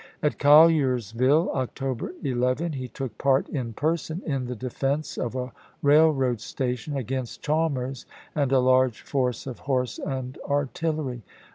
[0.23, 5.51] At Colliersville (October 11) he took part in person in the defense of a
[5.83, 11.21] railroad station, against Chalmers and a large force of horse and artillery.